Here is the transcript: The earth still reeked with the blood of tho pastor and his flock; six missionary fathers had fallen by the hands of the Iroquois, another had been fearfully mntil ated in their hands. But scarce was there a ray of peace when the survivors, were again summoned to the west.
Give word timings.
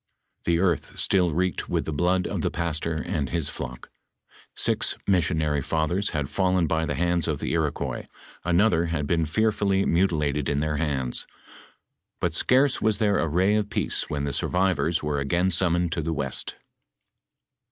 The 0.45 0.57
earth 0.57 0.99
still 0.99 1.31
reeked 1.31 1.69
with 1.69 1.85
the 1.85 1.93
blood 1.93 2.25
of 2.25 2.41
tho 2.41 2.49
pastor 2.49 2.93
and 2.95 3.29
his 3.29 3.49
flock; 3.49 3.91
six 4.55 4.97
missionary 5.05 5.61
fathers 5.61 6.09
had 6.09 6.27
fallen 6.27 6.65
by 6.65 6.87
the 6.87 6.95
hands 6.95 7.27
of 7.27 7.37
the 7.39 7.51
Iroquois, 7.51 8.07
another 8.43 8.85
had 8.87 9.05
been 9.05 9.27
fearfully 9.27 9.85
mntil 9.85 10.25
ated 10.25 10.49
in 10.49 10.57
their 10.59 10.77
hands. 10.77 11.27
But 12.19 12.33
scarce 12.33 12.81
was 12.81 12.97
there 12.97 13.19
a 13.19 13.27
ray 13.27 13.53
of 13.53 13.69
peace 13.69 14.09
when 14.09 14.23
the 14.23 14.33
survivors, 14.33 15.03
were 15.03 15.19
again 15.19 15.51
summoned 15.51 15.91
to 15.91 16.01
the 16.01 16.13
west. 16.13 16.55